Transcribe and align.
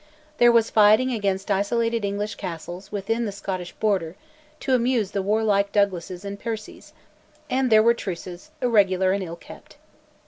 There 0.39 0.51
was 0.51 0.71
fighting 0.71 1.11
against 1.13 1.51
isolated 1.51 2.03
English 2.03 2.33
castles 2.33 2.91
within 2.91 3.25
the 3.25 3.31
Scottish 3.31 3.73
border, 3.73 4.15
to 4.61 4.73
amuse 4.73 5.11
the 5.11 5.21
warlike 5.21 5.71
Douglases 5.71 6.25
and 6.25 6.39
Percies, 6.39 6.93
and 7.51 7.71
there 7.71 7.83
were 7.83 7.93
truces, 7.93 8.49
irregular 8.63 9.11
and 9.11 9.21
ill 9.23 9.35
kept. 9.35 9.77